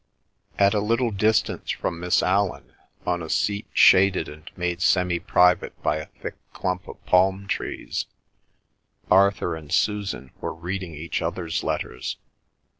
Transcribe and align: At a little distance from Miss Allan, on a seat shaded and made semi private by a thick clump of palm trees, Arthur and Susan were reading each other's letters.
At 0.57 0.73
a 0.73 0.79
little 0.79 1.11
distance 1.11 1.69
from 1.69 1.99
Miss 1.99 2.23
Allan, 2.23 2.73
on 3.05 3.21
a 3.21 3.29
seat 3.29 3.67
shaded 3.71 4.27
and 4.27 4.49
made 4.57 4.81
semi 4.81 5.19
private 5.19 5.79
by 5.83 5.97
a 5.97 6.07
thick 6.07 6.33
clump 6.53 6.87
of 6.87 7.05
palm 7.05 7.45
trees, 7.47 8.07
Arthur 9.11 9.55
and 9.55 9.71
Susan 9.71 10.31
were 10.41 10.55
reading 10.55 10.95
each 10.95 11.21
other's 11.21 11.63
letters. 11.63 12.17